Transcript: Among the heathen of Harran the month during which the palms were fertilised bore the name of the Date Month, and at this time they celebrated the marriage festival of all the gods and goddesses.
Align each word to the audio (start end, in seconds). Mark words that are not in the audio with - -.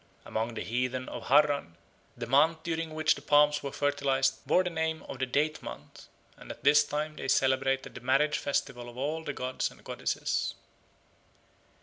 Among 0.25 0.55
the 0.55 0.63
heathen 0.63 1.07
of 1.09 1.27
Harran 1.27 1.77
the 2.17 2.25
month 2.25 2.63
during 2.63 2.95
which 2.95 3.13
the 3.13 3.21
palms 3.21 3.61
were 3.61 3.71
fertilised 3.71 4.43
bore 4.47 4.63
the 4.63 4.71
name 4.71 5.03
of 5.03 5.19
the 5.19 5.27
Date 5.27 5.61
Month, 5.61 6.07
and 6.37 6.49
at 6.49 6.63
this 6.63 6.83
time 6.83 7.17
they 7.17 7.27
celebrated 7.27 7.93
the 7.93 8.01
marriage 8.01 8.39
festival 8.39 8.89
of 8.89 8.97
all 8.97 9.23
the 9.23 9.31
gods 9.33 9.69
and 9.69 9.83
goddesses. 9.83 10.55